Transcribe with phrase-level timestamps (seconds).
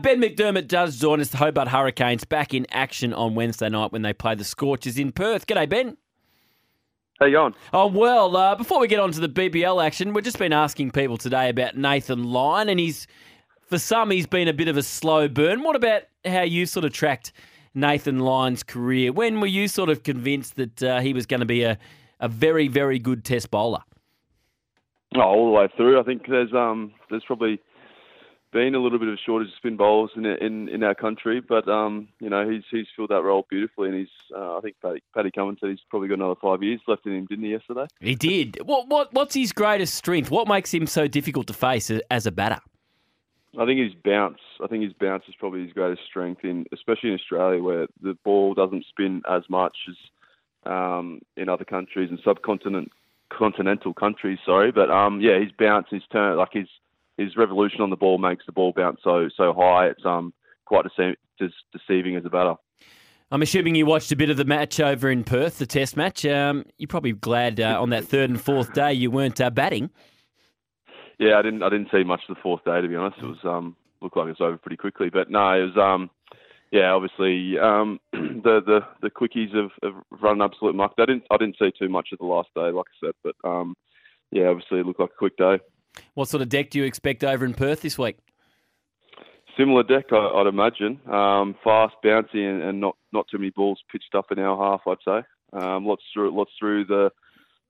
[0.00, 1.28] Ben McDermott does join us.
[1.28, 5.12] The Hobart Hurricanes back in action on Wednesday night when they play the Scorchers in
[5.12, 5.46] Perth.
[5.46, 5.96] G'day, Ben.
[7.20, 7.54] How you going?
[7.72, 10.90] Oh, well, uh, before we get on to the BBL action, we've just been asking
[10.90, 13.06] people today about Nathan Lyon, and he's,
[13.68, 15.62] for some, he's been a bit of a slow burn.
[15.62, 17.30] What about how you sort of tracked
[17.72, 19.12] Nathan Lyon's career?
[19.12, 21.78] When were you sort of convinced that uh, he was going to be a,
[22.18, 23.84] a very, very good test bowler?
[25.14, 26.00] Oh, all the way through.
[26.00, 27.60] I think there's um there's probably
[28.54, 31.40] been a little bit of a shortage of spin bowlers in in, in our country,
[31.40, 34.76] but um, you know he's he's filled that role beautifully, and he's uh, I think
[34.80, 37.50] Paddy, Paddy Cummins said he's probably got another five years left in him, didn't he
[37.50, 37.86] yesterday?
[38.00, 38.58] He did.
[38.64, 40.30] What what what's his greatest strength?
[40.30, 42.60] What makes him so difficult to face as a batter?
[43.58, 44.40] I think his bounce.
[44.62, 48.14] I think his bounce is probably his greatest strength in, especially in Australia, where the
[48.24, 49.96] ball doesn't spin as much as
[50.64, 52.90] um, in other countries and subcontinent
[53.30, 54.38] continental countries.
[54.46, 56.68] Sorry, but um, yeah, his bounce, his turn, like his
[57.18, 59.86] his revolution on the ball makes the ball bounce so so high.
[59.86, 60.32] It's um
[60.64, 62.54] quite dece- deceiving as a batter.
[63.30, 66.24] I'm assuming you watched a bit of the match over in Perth, the Test match.
[66.24, 69.90] Um, you're probably glad uh, on that third and fourth day you weren't uh, batting.
[71.18, 71.62] Yeah, I didn't.
[71.62, 73.18] I didn't see much of the fourth day to be honest.
[73.22, 76.10] It was um looked like it was over pretty quickly, but no, it was um
[76.74, 80.94] yeah, obviously um, the the the quickies have, have run an absolute muck.
[80.98, 83.48] I didn't I didn't see too much of the last day, like I said, but
[83.48, 83.76] um,
[84.32, 85.60] yeah, obviously it looked like a quick day.
[86.14, 88.18] What sort of deck do you expect over in Perth this week?
[89.56, 91.00] Similar deck, I, would imagine.
[91.08, 94.80] Um, fast, bouncy, and, and, not not too many balls pitched up in our half.
[94.86, 97.10] I'd say um, lots through lots through the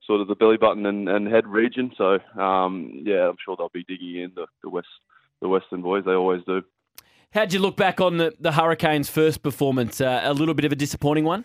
[0.06, 1.92] sort of the belly button and, and head region.
[1.96, 4.89] So um, yeah, I'm sure they'll be digging in the, the west
[5.42, 6.05] the western boys.
[6.07, 6.63] They always do.
[7.33, 10.01] How'd you look back on the, the Hurricanes' first performance?
[10.01, 11.45] Uh, a little bit of a disappointing one.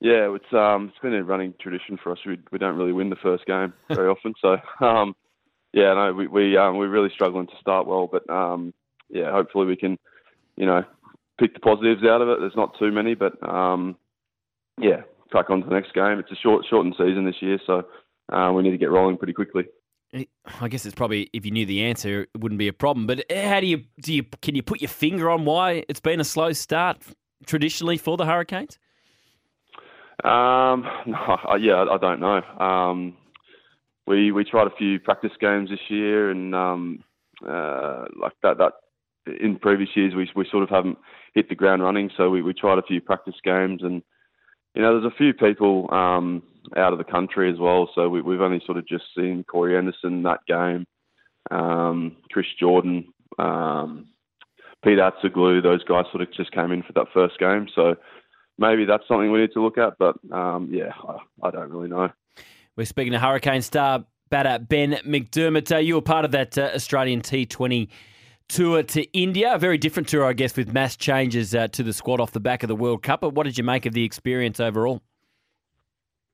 [0.00, 2.18] Yeah, it's um it's been a running tradition for us.
[2.26, 5.14] We we don't really win the first game very often, so um
[5.72, 8.72] yeah, no, we we um we're really struggling to start well, but um
[9.08, 9.98] yeah, hopefully we can,
[10.56, 10.84] you know,
[11.38, 12.38] pick the positives out of it.
[12.40, 13.96] There's not too many, but um
[14.80, 16.18] yeah, crack on to the next game.
[16.18, 17.82] It's a short shortened season this year, so
[18.32, 19.64] uh, we need to get rolling pretty quickly.
[20.60, 23.06] I guess it's probably if you knew the answer, it wouldn't be a problem.
[23.06, 24.12] But how do you do?
[24.12, 26.98] You can you put your finger on why it's been a slow start
[27.46, 28.78] traditionally for the Hurricanes?
[30.24, 32.42] Um, no, yeah, I don't know.
[32.64, 33.16] Um,
[34.06, 37.04] we we tried a few practice games this year, and um,
[37.46, 38.72] uh, like that that
[39.40, 40.98] in previous years we we sort of haven't
[41.34, 42.10] hit the ground running.
[42.16, 44.02] So we we tried a few practice games, and
[44.74, 46.42] you know there's a few people um,
[46.76, 47.88] out of the country as well.
[47.94, 50.86] So we, we've only sort of just seen Corey Anderson that game,
[51.50, 53.12] um, Chris Jordan.
[53.38, 54.06] Um,
[54.82, 57.66] Pete Hatzoglou, those guys sort of just came in for that first game.
[57.74, 57.96] So
[58.60, 59.94] maybe that's something we need to look at.
[59.98, 62.10] But um, yeah, I, I, don't really know.
[62.76, 65.74] We're speaking to Hurricane star batter Ben McDermott.
[65.74, 67.88] Uh, you were part of that uh, Australian T20
[68.48, 69.54] tour to India.
[69.54, 72.40] A very different tour, I guess, with mass changes uh, to the squad off the
[72.40, 73.22] back of the World Cup.
[73.22, 75.02] But what did you make of the experience overall?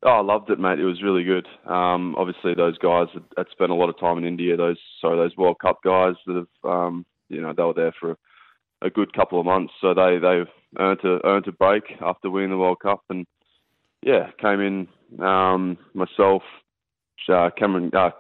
[0.03, 0.79] Oh, I loved it, mate.
[0.79, 1.49] It was really good.
[1.65, 4.57] Um, obviously, those guys had, had, spent a lot of time in India.
[4.57, 8.17] Those sorry, those World Cup guys that have, um, you know, they were there for
[8.83, 9.73] a, good couple of months.
[9.81, 10.47] So they they've
[10.79, 13.27] earned a earned a break after winning the World Cup, and
[14.03, 14.89] yeah, came in
[15.25, 16.43] um, myself,
[17.29, 18.11] uh, Cameron, uh,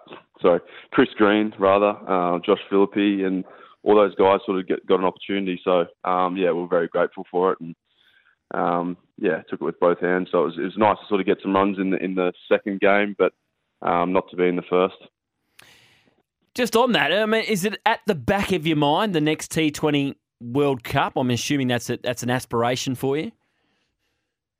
[0.40, 0.60] sorry,
[0.92, 3.44] Chris Green rather, uh, Josh Philippe, and
[3.82, 5.60] all those guys sort of get, got an opportunity.
[5.64, 7.74] So um, yeah, we're very grateful for it, and
[8.52, 10.28] um, yeah, took it with both hands.
[10.32, 12.14] So it was, it was nice to sort of get some runs in the in
[12.14, 13.32] the second game, but
[13.82, 14.96] um, not to be in the first.
[16.54, 19.52] Just on that, I mean, is it at the back of your mind the next
[19.52, 21.14] T20 World Cup?
[21.16, 23.32] I'm assuming that's a, that's an aspiration for you.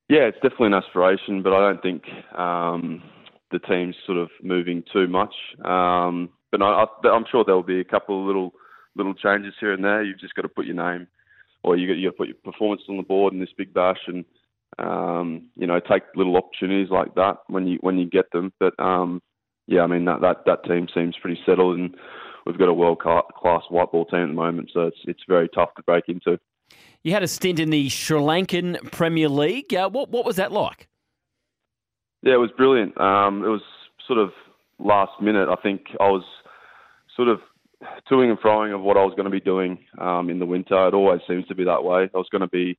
[0.09, 2.05] Yeah, it's definitely an aspiration, but I don't think
[2.39, 3.03] um,
[3.51, 5.35] the team's sort of moving too much.
[5.65, 8.53] Um, but I, am sure there will be a couple of little
[8.95, 10.03] little changes here and there.
[10.03, 11.07] You've just got to put your name,
[11.63, 13.75] or you got you got to put your performance on the board in this big
[13.75, 14.25] bash, and
[14.79, 18.53] um, you know take little opportunities like that when you when you get them.
[18.61, 19.21] But um,
[19.67, 21.95] yeah, I mean that, that that team seems pretty settled, and
[22.47, 25.49] we've got a world class white ball team at the moment, so it's it's very
[25.49, 26.39] tough to break into.
[27.03, 29.75] You had a stint in the Sri Lankan Premier League.
[29.75, 30.89] Uh, what what was that like?
[32.23, 32.99] Yeah, it was brilliant.
[33.01, 33.63] Um, it was
[34.07, 34.31] sort of
[34.79, 35.49] last minute.
[35.49, 36.25] I think I was
[37.15, 37.41] sort of
[38.11, 40.89] toing and froing of what I was going to be doing um, in the winter.
[40.89, 42.09] It always seems to be that way.
[42.13, 42.79] I was going to be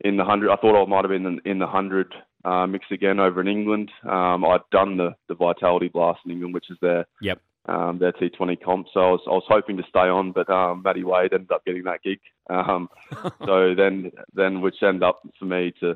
[0.00, 0.50] in the hundred.
[0.50, 2.14] I thought I might have been in, in the hundred
[2.44, 3.90] uh, mix again over in England.
[4.04, 7.40] Um, I'd done the the Vitality Blast in England, which is their Yep.
[7.68, 8.86] Um, their T20 comp.
[8.94, 11.64] So I was I was hoping to stay on, but um, Matty Wade ended up
[11.66, 12.18] getting that gig.
[12.48, 12.88] Um,
[13.44, 15.94] so then then which ended up for me to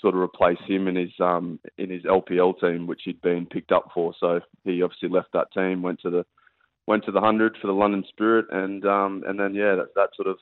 [0.00, 3.72] sort of replace him in his um, in his LPL team, which he'd been picked
[3.72, 4.12] up for.
[4.20, 6.26] So he obviously left that team, went to the
[6.86, 10.10] went to the hundred for the London Spirit, and um, and then yeah, that, that
[10.14, 10.36] sort of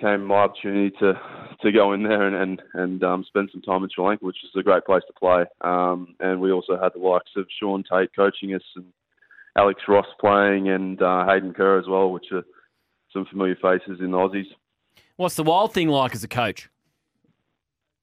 [0.00, 1.14] came my opportunity to
[1.62, 4.42] to go in there and and, and um, spend some time in Sri Lanka, which
[4.44, 5.44] is a great place to play.
[5.62, 8.86] Um, and we also had the likes of Shaun Tait coaching us and
[9.56, 12.44] Alex Ross playing and uh, Hayden Kerr as well, which are
[13.12, 14.46] some familiar faces in the Aussies.
[15.16, 16.68] What's the wild thing like as a coach?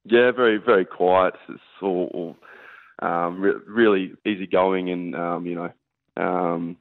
[0.06, 1.36] Yeah, very very quiet.
[1.50, 5.71] It's all, all um, re- really easygoing, and um, you know,
[6.18, 6.77] um,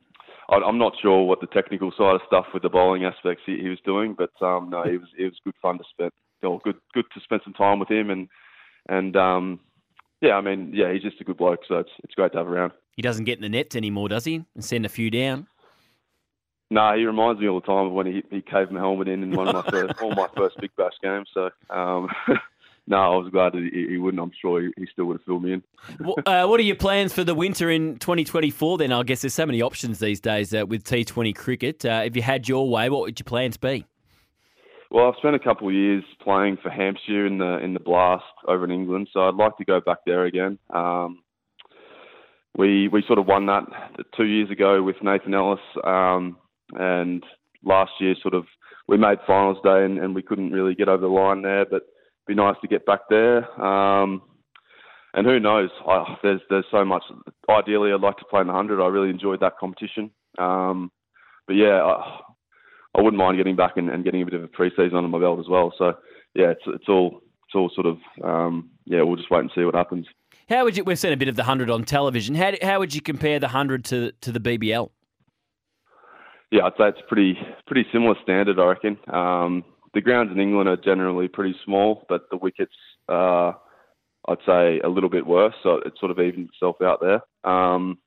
[0.48, 3.58] I, I'm not sure what the technical side of stuff with the bowling aspects he,
[3.60, 6.12] he was doing, but um, no, it was it was good fun to spend.
[6.42, 8.28] You know, good good to spend some time with him, and
[8.88, 9.60] and um,
[10.20, 12.48] yeah, I mean, yeah, he's just a good bloke, so it's it's great to have
[12.48, 12.72] around.
[12.96, 14.44] He doesn't get in the nets anymore, does he?
[14.54, 15.46] And send a few down.
[16.70, 19.22] No, he reminds me all the time of when he he caved my helmet in
[19.22, 21.28] in one of my first all my first Big Bash games.
[21.34, 21.50] So.
[21.70, 22.08] Um,
[22.90, 24.20] No, I was glad that he, he wouldn't.
[24.20, 25.62] I'm sure he, he still would have filled me in.
[26.26, 28.92] uh, what are your plans for the winter in 2024 then?
[28.92, 31.84] I guess there's so many options these days uh, with T20 cricket.
[31.84, 33.86] Uh, if you had your way, what would your plans be?
[34.90, 38.24] Well, I've spent a couple of years playing for Hampshire in the in the Blast
[38.48, 40.58] over in England, so I'd like to go back there again.
[40.74, 41.22] Um,
[42.56, 43.64] we we sort of won that
[44.16, 46.36] two years ago with Nathan Ellis, um,
[46.72, 47.22] and
[47.64, 48.46] last year sort of
[48.88, 51.76] we made finals day and, and we couldn't really get over the line there, but
[51.76, 53.48] it'd be nice to get back there.
[53.62, 54.22] Um,
[55.14, 55.70] and who knows?
[55.86, 57.04] I, there's there's so much.
[57.48, 58.82] Ideally, I'd like to play in the hundred.
[58.82, 60.10] I really enjoyed that competition.
[60.36, 60.90] Um,
[61.46, 62.20] but yeah, I,
[62.96, 65.20] I wouldn't mind getting back and, and getting a bit of a pre-season under my
[65.20, 65.72] belt as well.
[65.78, 65.94] So
[66.34, 69.02] yeah, it's it's all it's all sort of um, yeah.
[69.02, 70.06] We'll just wait and see what happens.
[70.48, 70.84] How would you?
[70.84, 72.34] We've seen a bit of the hundred on television.
[72.34, 74.90] How how would you compare the hundred to to the BBL?
[76.50, 78.58] Yeah, I'd say it's pretty pretty similar standard.
[78.58, 78.98] I reckon.
[79.12, 79.64] Um,
[79.94, 82.74] the grounds in England are generally pretty small, but the wickets
[83.08, 83.58] are,
[84.28, 85.54] I'd say, a little bit worse.
[85.62, 87.20] So it sort of evens itself out there.
[87.50, 87.98] Um,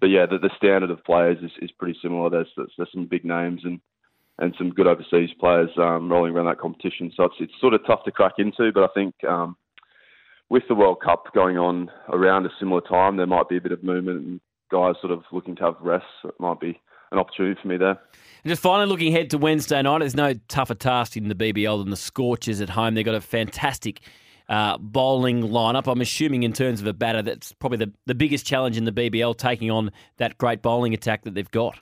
[0.00, 2.30] but yeah, the, the standard of players is, is pretty similar.
[2.30, 3.80] There's, there's, there's some big names and
[4.40, 7.12] and some good overseas players um, rolling around that competition.
[7.16, 8.72] So it's it's sort of tough to crack into.
[8.72, 9.56] But I think um,
[10.48, 13.72] with the World Cup going on around a similar time, there might be a bit
[13.72, 14.40] of movement and
[14.72, 16.06] guys sort of looking to have rest.
[16.22, 16.80] So it might be
[17.12, 17.98] an opportunity for me there.
[18.42, 21.82] And just finally looking ahead to Wednesday night, there's no tougher task in the BBL
[21.82, 22.94] than the Scorchers at home.
[22.94, 24.00] They've got a fantastic
[24.48, 25.86] uh, bowling lineup.
[25.86, 28.92] I'm assuming in terms of a batter, that's probably the, the biggest challenge in the
[28.92, 31.78] BBL, taking on that great bowling attack that they've got.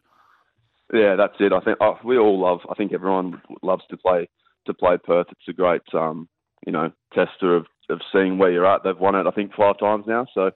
[0.93, 1.53] Yeah, that's it.
[1.53, 2.61] I think oh, we all love.
[2.71, 4.29] I think everyone loves to play
[4.67, 5.27] to play Perth.
[5.31, 6.29] It's a great, um,
[6.67, 8.85] you know, tester of of seeing where you're at.
[8.85, 10.27] They've won it, I think, five times now.
[10.35, 10.51] So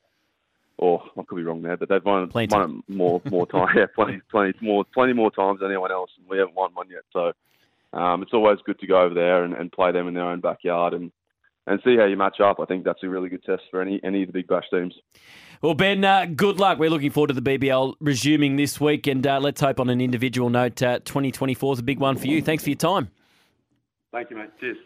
[0.79, 3.87] or I could be wrong there, but they've won, won it more more time, yeah,
[3.95, 7.03] plenty, plenty more, plenty more times than anyone else, and we haven't won one yet.
[7.13, 7.33] So
[7.93, 10.41] um, it's always good to go over there and, and play them in their own
[10.41, 11.13] backyard and
[11.67, 12.59] and see how you match up.
[12.61, 14.95] I think that's a really good test for any any of the big bash teams.
[15.61, 16.79] Well, Ben, uh, good luck.
[16.79, 20.01] We're looking forward to the BBL resuming this week, and uh, let's hope on an
[20.01, 22.43] individual note, uh, 2024 is a big one for you.
[22.43, 23.11] Thanks for your time.
[24.11, 24.51] Thank you, mate.
[24.59, 24.79] Cheers.